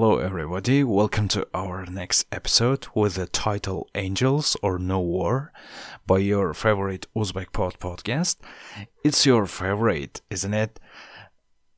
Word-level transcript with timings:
Hello, 0.00 0.18
everybody. 0.18 0.84
Welcome 0.84 1.26
to 1.30 1.44
our 1.52 1.84
next 1.84 2.26
episode 2.30 2.86
with 2.94 3.16
the 3.16 3.26
title 3.26 3.88
Angels 3.96 4.56
or 4.62 4.78
No 4.78 5.00
War 5.00 5.52
by 6.06 6.18
your 6.18 6.54
favorite 6.54 7.08
Uzbek 7.16 7.50
Pod 7.50 7.80
podcast. 7.80 8.36
It's 9.02 9.26
your 9.26 9.46
favorite, 9.46 10.20
isn't 10.30 10.54
it? 10.54 10.78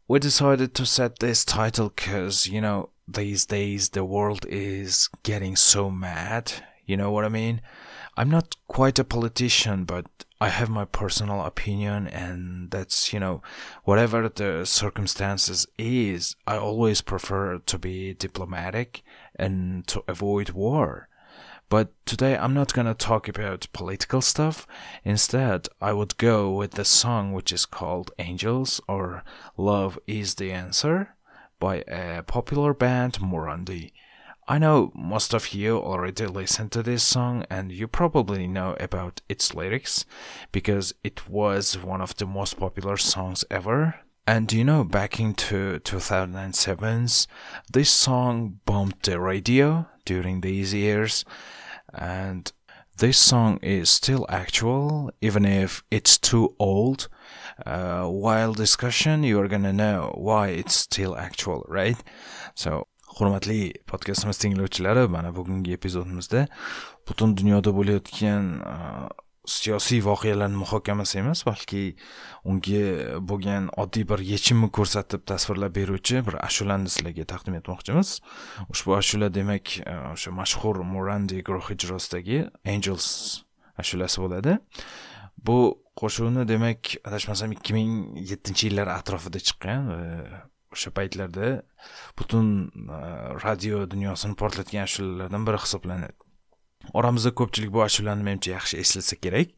We 0.06 0.18
decided 0.18 0.74
to 0.74 0.84
set 0.84 1.20
this 1.20 1.46
title 1.46 1.88
because, 1.96 2.46
you 2.46 2.60
know, 2.60 2.90
these 3.08 3.46
days 3.46 3.88
the 3.88 4.04
world 4.04 4.44
is 4.50 5.08
getting 5.22 5.56
so 5.56 5.90
mad. 5.90 6.52
You 6.84 6.98
know 6.98 7.10
what 7.10 7.24
I 7.24 7.30
mean? 7.30 7.62
I'm 8.18 8.28
not 8.28 8.54
quite 8.68 8.98
a 8.98 9.04
politician, 9.04 9.84
but 9.84 10.04
I 10.42 10.48
have 10.48 10.70
my 10.70 10.86
personal 10.86 11.44
opinion, 11.44 12.06
and 12.06 12.70
that's, 12.70 13.12
you 13.12 13.20
know, 13.20 13.42
whatever 13.84 14.26
the 14.26 14.64
circumstances 14.64 15.66
is, 15.76 16.34
I 16.46 16.56
always 16.56 17.02
prefer 17.02 17.58
to 17.58 17.78
be 17.78 18.14
diplomatic 18.14 19.02
and 19.36 19.86
to 19.88 20.02
avoid 20.08 20.50
war. 20.50 21.08
But 21.68 21.92
today 22.06 22.38
I'm 22.38 22.54
not 22.54 22.72
gonna 22.72 22.94
talk 22.94 23.28
about 23.28 23.68
political 23.74 24.22
stuff. 24.22 24.66
Instead, 25.04 25.68
I 25.80 25.92
would 25.92 26.16
go 26.16 26.50
with 26.50 26.72
the 26.72 26.86
song 26.86 27.32
which 27.32 27.52
is 27.52 27.66
called 27.66 28.10
Angels 28.18 28.80
or 28.88 29.22
Love 29.58 29.98
is 30.06 30.36
the 30.36 30.52
Answer 30.52 31.16
by 31.58 31.84
a 31.86 32.22
popular 32.22 32.72
band 32.72 33.20
Morandi. 33.20 33.92
I 34.50 34.58
know 34.58 34.90
most 34.96 35.32
of 35.32 35.54
you 35.54 35.78
already 35.78 36.26
listened 36.26 36.72
to 36.72 36.82
this 36.82 37.04
song 37.04 37.46
and 37.48 37.70
you 37.70 37.86
probably 37.86 38.48
know 38.48 38.76
about 38.80 39.20
its 39.28 39.54
lyrics 39.54 40.04
because 40.50 40.92
it 41.04 41.28
was 41.28 41.78
one 41.78 42.00
of 42.00 42.16
the 42.16 42.26
most 42.26 42.58
popular 42.58 42.96
songs 42.96 43.44
ever. 43.48 44.00
And 44.26 44.52
you 44.52 44.64
know, 44.64 44.82
back 44.82 45.20
into 45.20 45.78
2007s, 45.78 47.28
this 47.72 47.90
song 47.90 48.58
bumped 48.66 49.04
the 49.04 49.20
radio 49.20 49.86
during 50.04 50.40
these 50.40 50.74
years, 50.74 51.24
and 51.94 52.52
this 52.98 53.18
song 53.18 53.60
is 53.62 53.88
still 53.88 54.26
actual, 54.28 55.12
even 55.20 55.44
if 55.44 55.84
it's 55.92 56.18
too 56.18 56.56
old. 56.58 57.06
Uh, 57.64 58.06
while 58.06 58.52
discussion, 58.52 59.22
you 59.22 59.40
are 59.40 59.46
gonna 59.46 59.72
know 59.72 60.12
why 60.18 60.48
it's 60.48 60.74
still 60.74 61.16
actual, 61.16 61.64
right? 61.68 62.02
So 62.56 62.88
hurmatli 63.16 63.60
podkastimiz 63.90 64.38
tinglovchilari 64.42 65.08
mana 65.16 65.34
bugungi 65.36 65.74
epizodimizda 65.78 66.46
butun 67.08 67.36
dunyoda 67.40 67.74
bo'layotgan 67.78 68.46
e, 68.72 68.76
siyosiy 69.50 70.00
voqealarni 70.04 70.58
muhokamasi 70.62 71.18
emas 71.22 71.42
balki 71.48 71.82
unga 72.44 72.82
bo'lgan 73.30 73.68
oddiy 73.82 74.04
bir 74.10 74.22
yechimni 74.32 74.68
ko'rsatib 74.78 75.24
tasvirlab 75.30 75.74
beruvchi 75.78 76.22
bir 76.26 76.36
ashulani 76.44 76.92
sizlarga 76.92 77.24
taqdim 77.32 77.56
etmoqchimiz. 77.60 78.18
Ushbu 78.72 78.96
ashula 79.00 79.30
demak 79.34 79.78
e, 79.80 79.94
o'sha 80.14 80.34
mashhur 80.40 80.82
murandi 80.94 81.42
guruhi 81.48 81.76
ijrosidagi 81.78 82.42
angels 82.74 83.08
ashulasi 83.82 84.22
bo'ladi. 84.24 84.58
Bu 85.46 85.58
qo'shiqni 86.00 86.46
demak 86.52 86.94
adashmasam 87.08 87.56
ikki 87.56 87.76
ming 87.78 87.92
yettinchi 88.32 88.68
yillar 88.68 88.92
atrofida 88.98 89.40
chiqqan 89.48 89.92
e, 89.96 90.00
o'sha 90.72 90.90
paytlarda 90.94 91.62
butun 92.18 92.48
e, 92.96 92.98
radio 93.44 93.84
dunyosini 93.90 94.36
portlatgan 94.42 94.86
ashulalardan 94.88 95.46
biri 95.46 95.62
hisoblanadi. 95.64 96.16
Oramizda 96.96 97.34
ko'pchilik 97.40 97.72
bu 97.74 97.82
ashulani 97.84 98.24
menimcha 98.28 98.54
yaxshi 98.54 98.80
eslasa 98.82 99.16
kerak. 99.24 99.54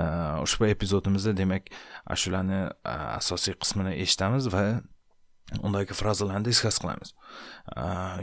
E, 0.00 0.02
ushbu 0.46 0.68
epizodimizda 0.74 1.36
demak 1.42 1.72
ashulani 2.16 2.60
e, 2.64 2.94
asosiy 3.20 3.58
qismini 3.62 3.96
eshitamiz 4.04 4.48
va 4.54 4.64
undagi 5.62 5.94
frazalarni 5.94 6.48
diskas 6.48 6.80
qilamiz. 6.82 7.12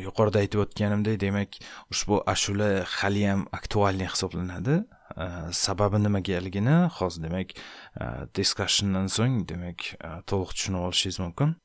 Yuqorida 0.05 0.41
aytib 0.44 0.65
o'tganimdek 0.65 1.21
demak 1.21 1.55
ushbu 1.94 2.19
ashula 2.33 2.69
haliyam 2.97 3.45
aktualniy 3.59 4.09
hisoblanadi. 4.15 4.81
Sababi 5.63 6.01
nimagaligini 6.03 6.75
hozir 6.97 7.23
demak 7.27 7.53
diskussiondan 8.35 9.07
so'ng 9.17 9.44
demak 9.51 9.94
to'liq 10.31 10.55
tushunib 10.57 10.89
olishingiz 10.89 11.19
mumkin. 11.23 11.55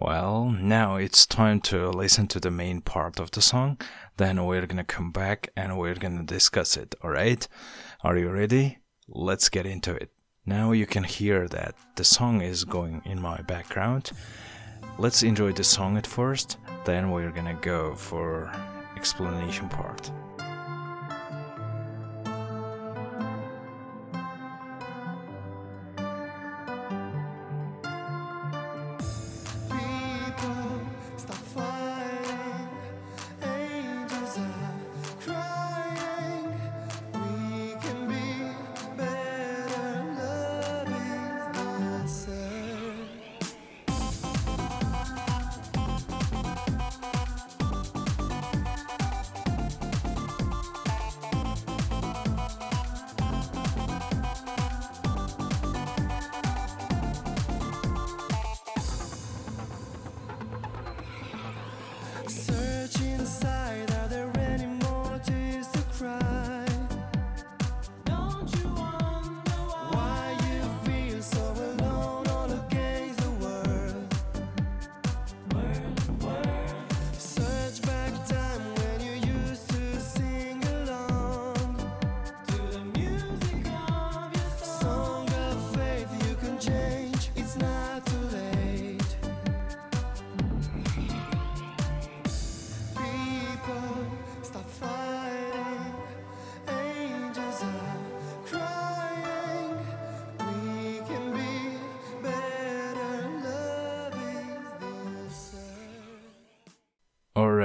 Well, 0.00 0.50
now 0.50 0.94
it's 0.94 1.26
time 1.26 1.60
to 1.62 1.90
listen 1.90 2.28
to 2.28 2.38
the 2.38 2.52
main 2.52 2.82
part 2.82 3.18
of 3.18 3.32
the 3.32 3.42
song. 3.42 3.78
Then 4.16 4.44
we're 4.44 4.66
gonna 4.66 4.84
come 4.84 5.10
back 5.10 5.48
and 5.56 5.76
we're 5.76 5.96
gonna 5.96 6.22
discuss 6.22 6.76
it, 6.76 6.94
alright? 7.02 7.48
Are 8.04 8.16
you 8.16 8.30
ready? 8.30 8.78
Let's 9.08 9.48
get 9.48 9.66
into 9.66 9.96
it. 9.96 10.10
Now 10.46 10.70
you 10.70 10.86
can 10.86 11.02
hear 11.02 11.48
that 11.48 11.74
the 11.96 12.04
song 12.04 12.42
is 12.42 12.62
going 12.64 13.02
in 13.06 13.20
my 13.20 13.42
background. 13.42 14.12
Let's 14.98 15.24
enjoy 15.24 15.52
the 15.52 15.64
song 15.64 15.96
at 15.96 16.06
first, 16.06 16.58
then 16.84 17.10
we're 17.10 17.32
gonna 17.32 17.58
go 17.60 17.96
for 17.96 18.52
explanation 18.96 19.68
part. 19.68 20.12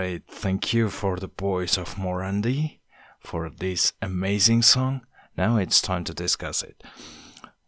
Great. 0.04 0.28
thank 0.28 0.74
you 0.74 0.90
for 0.90 1.16
the 1.18 1.32
voice 1.40 1.78
of 1.78 1.96
Morandi 1.96 2.80
for 3.20 3.50
this 3.50 3.94
amazing 4.02 4.62
song. 4.62 5.02
Now 5.38 5.56
it's 5.56 5.82
time 5.82 6.04
to 6.04 6.14
discuss 6.14 6.62
it. 6.62 6.84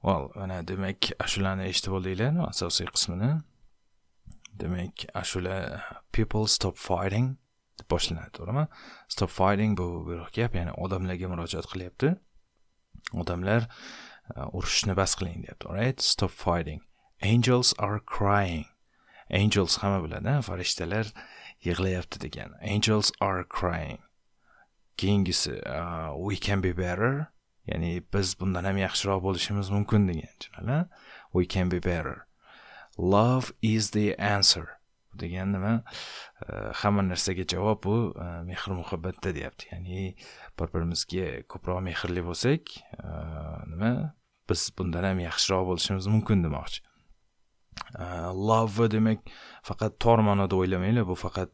Well, 0.04 0.32
mana 0.36 0.62
demak 0.64 1.14
ashulani 1.26 1.70
eshitib 1.70 1.96
oldinglarmi 1.98 2.44
asosiy 2.50 2.90
qismini. 2.96 3.30
Demak, 4.58 5.06
ashula 5.22 5.82
people 6.12 6.46
stop 6.48 6.78
fighting 6.78 7.38
deb 7.78 7.88
boshlanadi, 7.94 8.32
to'g'rimi? 8.38 8.68
Stop 9.08 9.30
fighting 9.30 9.78
bu 9.80 9.88
bir 10.10 10.28
gap, 10.38 10.60
ya'ni 10.60 10.74
odamlarga 10.88 11.32
murojaat 11.32 11.72
qilyapti. 11.72 12.12
Odamlar 13.24 13.70
urushishni 14.36 14.52
urushni 14.60 14.98
bas 15.02 15.16
qiling 15.22 15.40
deyapti. 15.46 15.74
right 15.80 16.02
stop 16.02 16.32
fighting. 16.32 16.82
Angels 17.22 17.74
are 17.80 18.00
crying. 18.18 18.66
Angels 19.30 19.78
hamma 19.78 20.04
biladi, 20.06 20.38
farishtalar 20.50 21.06
yig'layapti 21.64 22.20
degan. 22.20 22.52
Angels 22.62 23.12
are 23.22 23.44
crying. 23.44 24.00
Keyingisi 24.98 25.56
uh, 25.68 26.16
we 26.18 26.36
can 26.38 26.62
be 26.62 26.72
better. 26.72 27.32
Ya'ni 27.68 28.04
biz 28.14 28.36
bundan 28.40 28.66
ham 28.66 28.78
yaxshiroq 28.78 29.22
bo'lishimiz 29.26 29.70
mumkin 29.74 30.08
degan 30.08 30.88
we 31.34 31.46
can 31.46 31.70
be 31.70 31.80
better. 31.80 32.28
Love 32.98 33.52
is 33.62 33.92
the 33.92 34.16
answer. 34.16 34.68
Degan 35.18 35.52
nima? 35.56 35.84
Uh, 36.48 36.72
hamma 36.74 37.02
narsaga 37.02 37.46
javob 37.48 37.84
bu 37.84 37.96
uh, 38.16 38.44
mehr 38.44 38.64
muhabbatda 38.80 39.36
deyapti. 39.36 39.68
Ya'ni 39.72 40.16
bir 40.60 40.68
birimizga 40.74 41.28
ko'proq 41.52 41.82
mehrli 41.90 42.24
bo'lsak 42.30 42.76
uh, 43.04 43.60
nima? 43.72 43.94
Biz 44.50 44.72
bundan 44.78 45.04
ham 45.10 45.20
yaxshiroq 45.20 45.66
bo'lishimiz 45.72 46.08
mumkin 46.08 46.44
demoqchi. 46.46 46.84
Э, 48.00 48.32
love 48.34 48.90
demak 48.92 49.20
faqat 49.64 50.00
tor 50.00 50.20
ma'noda 50.28 50.56
o'ylamanglar 50.62 51.08
bu 51.08 51.16
faqat 51.16 51.52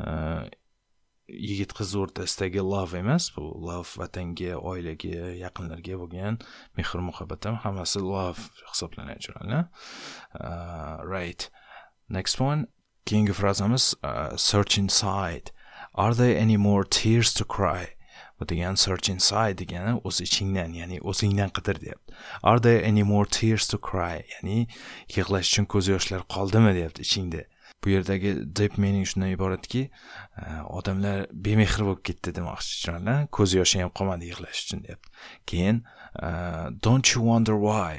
э, 0.00 0.50
yigit 1.48 1.72
qiz 1.78 1.94
o'rtasidagi 2.02 2.62
love 2.72 2.98
emas 3.02 3.30
bu 3.36 3.44
love 3.68 3.90
vatanga 4.02 4.52
oilaga 4.72 5.32
yaqinlarga 5.44 5.98
bo'lgan 6.02 6.38
mehr 6.76 7.02
muhabbat 7.08 7.48
ham 7.48 7.56
hammasi 7.64 8.04
love 8.14 8.40
hisoblanadi 8.70 9.18
tushunarli 9.24 9.60
э, 9.62 11.04
right. 11.14 11.50
Next 12.08 12.40
one. 12.40 12.66
Keyingi 13.06 13.32
frazamiz 13.32 13.94
uh, 14.04 14.36
search 14.36 14.78
inside. 14.78 15.50
Are 15.94 16.14
there 16.14 16.36
any 16.36 16.56
more 16.56 16.84
tears 16.84 17.32
to 17.34 17.44
cry? 17.44 17.94
Degan 18.48 18.76
search 18.84 19.08
inside 19.08 19.56
degani 19.62 19.94
o'z 20.04 20.20
ichingdan 20.26 20.74
ya'ni 20.80 21.00
o'zingdan 21.12 21.50
qidir 21.56 21.80
deyapti. 21.84 22.14
Are 22.42 22.60
there 22.60 22.84
any 22.90 23.02
more 23.02 23.26
tears 23.26 23.68
to 23.68 23.78
cry? 23.78 24.24
Ya'ni 24.34 24.66
yig'lash 25.16 25.52
uchun 25.52 25.66
ko'z 25.74 25.88
yoshlar 25.94 26.22
qoldimi 26.36 26.74
deyapti 26.78 27.06
ichingda. 27.08 27.42
Bu 27.84 27.90
yerdagi 27.90 28.32
deep 28.56 28.78
meaning 28.78 29.06
shundan 29.10 29.34
iboratki 29.34 29.82
e, 30.42 30.46
odamlar 30.78 31.26
bemehr 31.46 31.84
bo'lib 31.86 32.02
ketdi 32.08 32.34
demoqchi 32.38 32.68
tushunarli 32.74 33.16
ko'z 33.38 33.54
yoshi 33.58 33.82
ham 33.82 33.92
qolmadi 34.00 34.30
yig'lash 34.30 34.64
uchun 34.64 34.84
deyapti. 34.86 35.14
Keyin 35.52 35.84
e, 36.26 36.30
don't 36.86 37.14
you 37.14 37.24
wonder 37.30 37.56
why? 37.68 37.94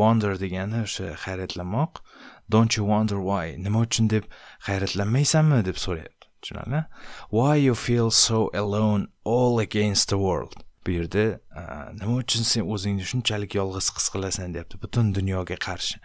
Wonder 0.00 0.34
degani 0.44 0.82
o'sha 0.88 1.14
hayratlanmoq. 1.26 2.02
Don't 2.50 2.76
you 2.76 2.84
wonder 2.84 3.18
why? 3.28 3.56
Nima 3.66 3.86
uchun 3.86 4.10
deb 4.10 4.28
hayratlanmaysanmi 4.68 5.64
deb 5.70 5.80
so'rayapti. 5.86 6.21
Tushunarli 6.42 6.84
why 7.30 7.54
you 7.56 7.74
feel 7.74 8.10
so 8.10 8.50
alone 8.54 9.08
all 9.24 9.58
against 9.58 10.08
the 10.08 10.18
world? 10.18 10.54
Bu 10.86 10.90
yerda 10.90 11.24
nima 11.98 12.16
uchun 12.22 12.44
sen 12.52 12.66
o'zingni 12.74 13.04
shunchalik 13.10 13.54
yolg'iz 13.58 13.90
his 13.96 14.08
qilasan? 14.14 14.54
deyapti 14.56 14.80
butun 14.84 15.12
dunyoga 15.18 15.56
qarshi. 15.66 16.00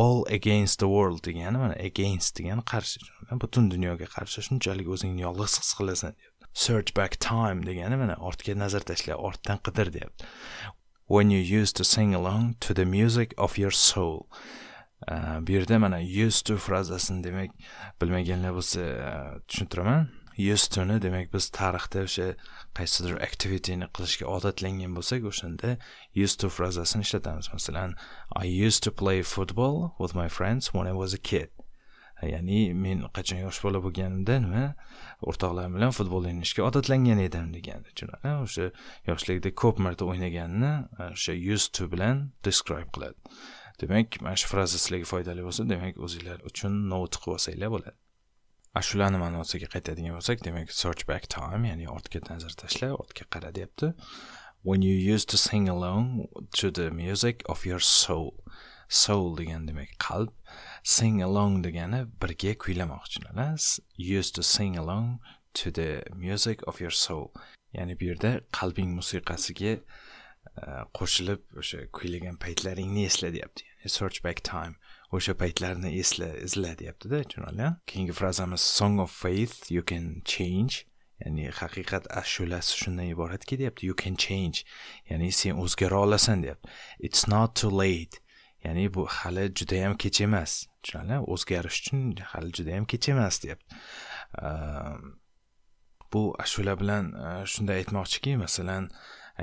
All 0.00 0.26
against 0.38 0.80
the 0.80 0.88
world 0.94 1.22
degani 1.28 1.58
mana 1.62 1.76
against 1.90 2.36
degani 2.40 2.64
qarshi. 2.72 2.98
Butun 3.44 3.70
dunyoga 3.74 4.08
qarshi 4.16 4.44
shunchalik 4.48 4.90
o'zingni 4.96 5.24
yolg'iz 5.26 5.56
his 5.62 5.72
qilasan 5.78 6.12
deyapti. 6.18 6.50
Search 6.66 6.92
back 7.00 7.16
time 7.28 7.64
degani 7.70 7.98
mana 8.02 8.16
ortga 8.30 8.56
nazar 8.64 8.84
tashla 8.92 9.16
ortdan 9.30 9.64
qidir 9.68 9.92
deyapti. 9.96 10.28
When 11.06 11.30
you 11.30 11.40
used 11.60 11.76
to 11.76 11.84
sing 11.84 12.14
along 12.14 12.56
to 12.66 12.74
the 12.74 12.84
music 12.84 13.34
of 13.38 13.56
your 13.56 13.70
soul. 13.70 14.28
Э, 15.06 15.46
bu 15.46 15.52
yerda 15.52 15.78
mana 15.78 16.00
used 16.00 16.46
to 16.46 16.56
frazasini 16.56 17.24
demak 17.24 17.50
bilmaganlar 18.02 18.52
bo'lsa 18.56 18.80
e, 18.80 19.12
tushuntiraman. 19.48 20.08
Used 20.38 20.72
toni 20.74 20.96
demak 21.02 21.30
biz 21.34 21.46
tarixda 21.58 22.02
o'sha 22.06 22.26
qaysidir 22.78 23.14
activityni 23.26 23.86
qilishga 23.98 24.26
odatlangan 24.36 24.96
bo'lsak 24.98 25.28
o'shanda 25.30 25.76
used 26.24 26.40
to 26.42 26.50
frazasini 26.56 27.06
ishlatamiz. 27.06 27.50
Masalan 27.52 27.94
i 28.42 28.46
used 28.66 28.82
to 28.86 28.90
play 29.02 29.22
football 29.22 29.76
with 30.00 30.14
my 30.20 30.28
friends 30.38 30.74
when 30.74 30.86
i 30.92 30.94
was 31.02 31.14
a 31.14 31.22
kid. 31.30 31.50
E, 32.22 32.32
ya'ni 32.34 32.60
men 32.86 33.06
qachon 33.18 33.44
yosh 33.44 33.62
bola 33.66 33.82
bo'lganimda 33.84 34.40
nima 34.46 34.64
o'rtoqlarim 35.30 35.78
bilan 35.78 35.94
futbol 36.00 36.26
o'ynashga 36.32 36.66
odatlangan 36.70 37.22
edim 37.28 37.54
degani 37.54 37.86
tushunarli? 37.94 38.34
O'sha 38.48 38.66
yoshligida 39.12 39.54
ko'p 39.62 39.78
marta 39.86 40.10
o'ynaganini 40.10 40.74
e, 40.98 41.08
o'sha 41.12 41.38
used 41.54 41.72
to 41.78 41.86
bilan 41.94 42.26
describe 42.50 42.90
qiladi. 42.98 43.38
Demak 43.82 44.20
mana 44.24 44.36
shu 44.40 44.48
fraza 44.52 44.78
sizlarga 44.78 45.08
foydali 45.12 45.46
bo'lsa 45.48 45.68
demak 45.72 46.04
o'zinglar 46.08 46.38
uchun 46.50 46.72
not 46.92 47.20
qilib 47.22 47.38
olsanglar 47.38 47.74
bo'ladi 47.76 47.98
ashulani 48.80 49.18
ma'nosiga 49.24 49.68
qaytadigan 49.74 50.14
bo'lsak 50.16 50.42
demak 50.46 50.72
search 50.80 51.02
back 51.10 51.24
time 51.34 51.68
ya'ni 51.70 51.86
ortga 51.96 52.20
nazar 52.30 52.52
tashla 52.62 52.88
ortga 53.02 53.24
qara 53.34 53.50
deyapti. 53.56 53.94
When 54.68 54.82
you 54.82 54.94
used 55.14 55.28
to 55.30 55.38
sing 55.38 55.68
along 55.68 56.28
to 56.58 56.70
the 56.78 56.90
music 56.90 57.42
of 57.48 57.64
your 57.64 57.80
soul. 57.80 58.34
Soul 58.88 59.36
degan 59.40 59.66
demak 59.68 59.90
qalb. 60.06 60.32
Sing 60.82 61.22
along 61.28 61.62
degani 61.66 62.00
birga 62.20 62.54
kuylamoqchi 62.64 63.80
used 63.96 64.34
to 64.34 64.42
sing 64.42 64.76
along 64.76 65.20
to 65.54 65.70
the 65.70 66.02
music 66.14 66.62
of 66.66 66.80
your 66.80 66.90
soul. 66.90 67.32
Ya'ni 67.72 67.94
bu 68.00 68.04
yerda 68.10 68.40
qalbing 68.52 68.90
musiqasiga 68.98 69.80
Э, 70.58 70.84
qo'shilib 70.98 71.42
o'sha 71.60 71.80
kuylagan 71.98 72.36
paytlaringni 72.44 73.04
esla 73.10 73.30
deyapti. 73.34 73.64
Search 73.86 74.22
back 74.24 74.42
time 74.42 74.74
o'sha 75.16 75.34
paytlarni 75.42 75.90
esla 76.02 76.28
izla 76.46 76.72
deyaptida 76.80 77.20
tushunarli 77.24 77.68
keyingi 77.90 78.14
frazamiz 78.20 78.64
song 78.78 78.98
of 79.04 79.10
faith 79.24 79.70
you 79.76 79.82
can 79.90 80.06
change. 80.34 80.86
Ya'ni 81.24 81.50
haqiqat 81.60 82.08
ashulasi 82.20 82.78
shundan 82.80 83.10
iboratki 83.14 83.58
deyapti 83.60 83.86
you 83.90 83.96
can 84.02 84.16
change. 84.26 84.64
Ya'ni 85.10 85.30
sen 85.40 85.62
o'zgara 85.64 86.00
olasan 86.06 86.42
deyapti. 86.42 86.74
It's 86.98 87.28
not 87.34 87.54
too 87.60 87.72
late. 87.84 88.20
Ya'ni 88.64 88.88
bu 88.94 89.06
hali 89.18 89.46
judayam 89.60 89.96
kech 90.02 90.20
emas. 90.26 90.66
Tushunarli 90.82 91.18
o'zgarish 91.34 91.80
uchun 91.82 92.02
hali 92.32 92.52
judayam 92.58 92.86
kech 92.92 93.08
emas 93.14 93.42
deyapti. 93.44 93.82
Ehm, 94.42 95.18
bu 96.12 96.34
ashula 96.38 96.74
bilan 96.80 97.12
e, 97.24 97.46
shunday 97.52 97.82
aytmoqchiki 97.82 98.36
masalan 98.44 98.90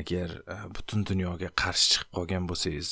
agar 0.01 0.29
e, 0.53 0.55
butun 0.75 1.05
dunyoga 1.09 1.49
qarshi 1.61 1.87
chiqib 1.93 2.11
qolgan 2.17 2.49
bo'lsangiz 2.51 2.89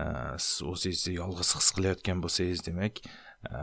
e, 0.00 0.04
siz 0.46 0.62
o'zingizni 0.72 1.16
yolg'iz 1.20 1.54
his 1.58 1.68
qilayotgan 1.76 2.22
bo'lsangiz 2.24 2.64
demak 2.68 3.02
e, 3.04 3.58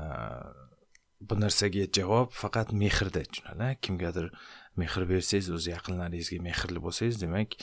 bu 1.27 1.39
narsaga 1.43 1.85
javob 1.99 2.33
faqat 2.41 2.73
mehrda 2.83 3.23
tushunadi 3.29 3.69
kimgadir 3.85 4.27
mehr 4.81 5.05
bersangiz 5.13 5.49
o'z 5.57 5.67
yaqinlaringizga 5.75 6.39
mehrli 6.49 6.79
bo'lsangiz 6.85 7.21
demak 7.23 7.59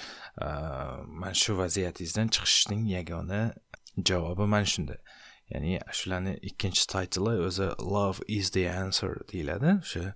mana 1.21 1.35
shu 1.43 1.57
vaziyatingizdan 1.62 2.29
chiqishning 2.35 2.87
yagona 2.97 3.41
javobi 4.11 4.47
mana 4.55 4.69
shunda. 4.73 4.97
Ya'ni 5.53 5.81
shularni 5.99 6.37
ikkinchi 6.51 6.87
taytli 6.93 7.35
o'zi 7.49 7.69
love 7.97 8.21
is 8.29 8.51
the 8.57 8.65
answer 8.69 9.12
deyiladi. 9.33 9.71
O'sha 9.83 10.12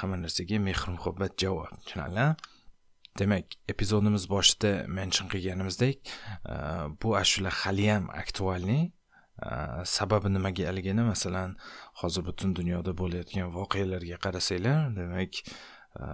hamma 0.00 0.16
narsaga 0.24 0.58
mehr 0.68 0.80
muhabbat 0.96 1.38
javob 1.42 1.70
tushunarlimi 1.84 2.28
demak 3.22 3.56
epizodimiz 3.72 4.24
boshida 4.34 4.72
mention 4.98 5.28
qilganimizdek 5.32 5.98
e, 6.52 6.54
bu 7.02 7.16
ashula 7.22 7.50
haliyam 7.60 8.10
aktualniy 8.22 8.84
e, 8.86 8.90
sababi 9.96 10.28
nimagaligini 10.36 11.04
masalan 11.12 11.56
hozir 12.00 12.24
butun 12.28 12.56
dunyoda 12.60 12.92
bo'layotgan 13.02 13.52
voqealarga 13.58 14.16
qarasanglar 14.24 14.78
demak 15.00 15.42
e, 16.00 16.04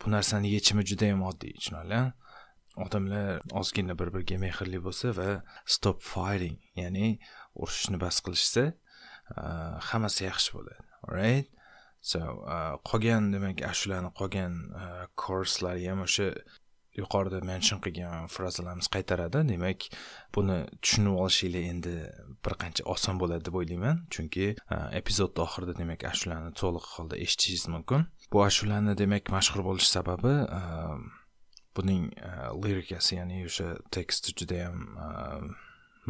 bu 0.00 0.06
narsani 0.16 0.52
yechimi 0.56 0.86
juda 0.90 1.10
yam 1.12 1.22
oddiy 1.30 1.56
tushunarli 1.58 2.02
odamlar 2.86 3.42
ozgina 3.60 3.98
bir 4.00 4.08
biriga 4.14 4.38
mehrli 4.46 4.78
bo'lsa 4.86 5.16
va 5.18 5.28
stop 5.76 5.98
firing 6.12 6.56
ya'ni 6.82 7.08
urushishni 7.54 8.00
bas 8.04 8.16
qilishsa 8.26 8.64
e, 8.70 9.42
hammasi 9.90 10.26
yaxshi 10.30 10.56
bo'ladi 10.56 10.82
right 11.16 11.48
so 12.10 12.20
uh, 12.20 12.74
qolgan 12.90 13.32
demak 13.32 13.62
uh, 13.62 13.70
ashulani 13.72 14.10
qolgan 14.20 14.52
uh, 14.76 15.04
korslari 15.22 15.86
ham 15.88 16.02
o'sha 16.06 16.26
yuqorida 17.00 17.40
mention 17.50 17.80
qilgan 17.84 18.28
frazalarimiz 18.34 18.88
qaytaradi. 18.96 19.40
Demak 19.52 19.88
buni 20.36 20.58
tushunib 20.82 21.16
olishinglar 21.24 21.64
endi 21.72 21.94
bir 22.44 22.54
qancha 22.62 22.84
oson 22.94 23.18
bo'ladi 23.22 23.48
deb 23.48 23.56
o'ylayman. 23.60 24.04
Chunki 24.14 24.46
epizodni 25.00 25.42
oxirida 25.46 25.74
demak 25.80 26.04
ashulani 26.12 26.52
to'liq 26.60 26.86
holda 26.98 27.18
eshitishingiz 27.24 27.66
mumkin. 27.74 28.06
Bu 28.32 28.44
ashulani 28.50 28.94
demak 29.02 29.32
mashhur 29.36 29.64
bo'lish 29.68 29.88
sababi 29.96 30.34
buning 31.76 32.04
lirikasi 32.64 33.18
ya'ni 33.18 33.42
o'sha 33.48 33.68
teksti 33.96 34.36
judayam 34.38 34.78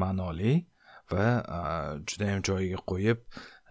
ma'noli 0.03 0.55
va 1.13 1.29
judayam 2.11 2.45
joyiga 2.49 2.81
qo'yib 2.93 3.25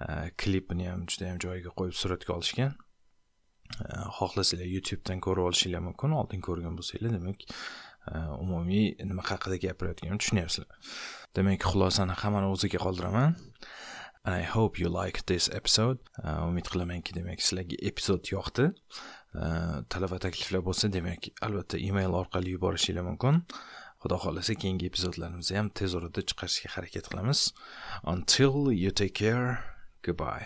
Э, 0.10 0.32
klipini 0.38 0.88
ham 0.90 1.06
juda 1.08 1.30
yam 1.30 1.40
joyiga 1.40 1.72
qo'yib 1.80 1.96
suratga 1.96 2.36
olishgan. 2.36 2.74
Э, 3.84 4.04
Xohlasanglar 4.18 4.68
youtubedan 4.68 5.22
ko'rib 5.24 5.48
olishinglar 5.50 5.84
mumkin 5.88 6.16
oldin 6.20 6.44
ko'rgan 6.48 6.76
bo'lsanglar 6.80 7.14
demak 7.16 7.46
э, 7.46 8.18
umumiy 8.44 8.90
nima 9.12 9.24
haqida 9.30 9.60
gapirayotganimni 9.66 10.20
tushunyapsizlar. 10.24 10.96
Demak 11.40 11.68
xulosani 11.70 12.18
hammani 12.24 12.52
o'ziga 12.56 12.82
qoldiraman. 12.86 13.38
And 14.26 14.36
i 14.36 14.44
hope 14.44 14.80
you 14.80 14.90
like 14.90 15.26
this 15.26 15.50
episode. 15.60 16.00
Umid 16.24 16.70
qilamanki 16.72 17.16
demak 17.16 17.42
sizlarga 17.44 17.80
epizod 17.90 18.30
yoqdi. 18.32 18.70
Talab 19.92 20.14
va 20.14 20.20
takliflar 20.26 20.64
bo'lsa 20.68 20.92
demak 20.94 21.28
albatta 21.48 21.80
email 21.90 22.16
orqali 22.22 22.56
yuborishinglar 22.56 23.04
mumkin. 23.10 23.42
Xudo 24.04 24.20
xohlasa 24.24 24.56
keyingi 24.62 24.88
epizodlarimizni 24.92 25.60
ham 25.60 25.74
tez 25.82 25.96
orada 26.00 26.24
chiqarishga 26.32 26.72
harakat 26.78 27.12
qilamiz. 27.12 27.46
Until 28.16 28.72
you 28.72 28.92
take 29.04 29.16
care. 29.24 29.73
Goodbye. 30.04 30.46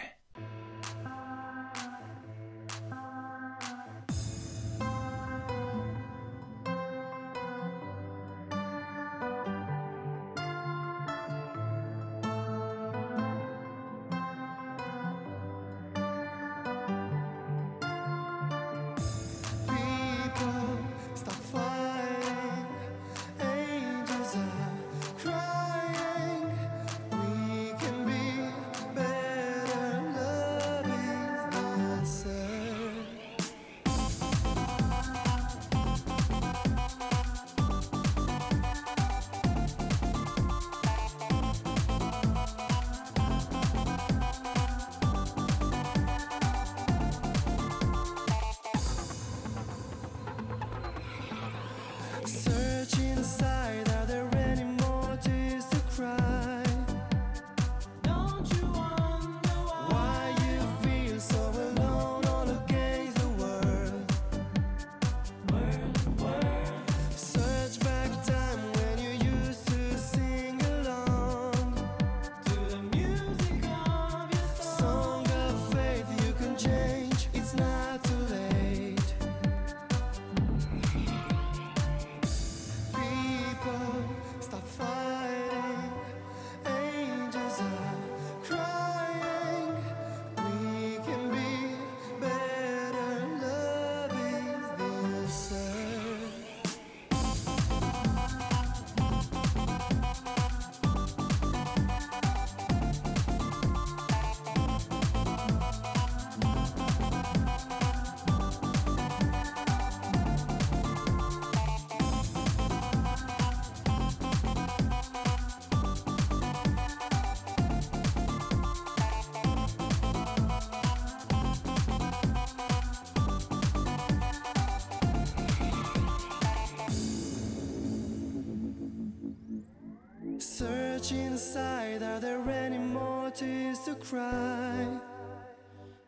Search 130.58 131.12
inside, 131.12 132.02
are 132.02 132.20
there 132.20 132.42
any 132.50 132.80
more 132.80 133.30
tears 133.30 133.78
to 133.86 133.94
cry? 133.94 134.88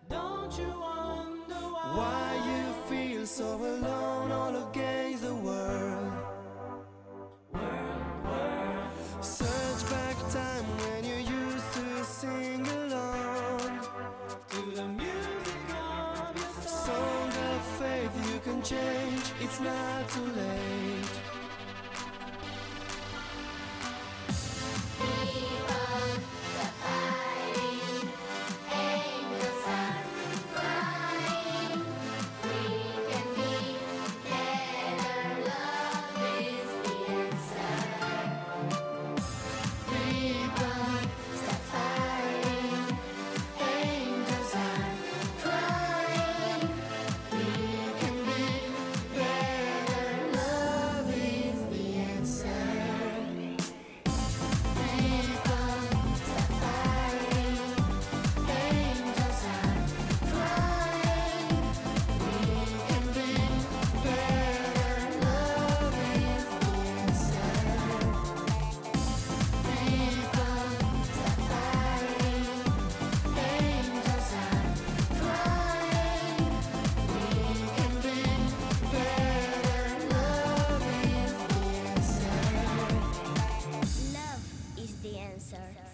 Don't 0.10 0.58
you 0.58 0.70
wonder 0.70 1.54
why? 1.54 1.94
Why 2.00 2.28
you 2.50 2.64
feel 2.90 3.28
so 3.28 3.46
alone 3.46 4.32
all 4.32 4.70
against 4.70 5.22
the 5.22 5.36
world? 5.36 6.14
Search 9.22 9.88
back 9.92 10.18
time 10.32 10.66
when 10.82 11.04
you 11.06 11.18
used 11.18 11.74
to 11.76 12.04
sing 12.04 12.68
along. 12.68 13.86
To 14.50 14.62
the 14.78 14.88
music 14.88 15.70
of 15.78 16.36
your 16.36 16.54
song. 16.66 16.90
Song 16.90 17.30
of 17.54 17.62
faith, 17.78 18.34
you 18.34 18.40
can 18.40 18.64
change, 18.64 19.26
it's 19.42 19.60
not 19.60 20.10
too 20.10 20.26
late. 20.26 20.69
Ether. 85.60 85.89